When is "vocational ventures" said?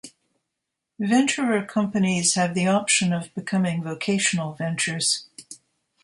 3.83-5.27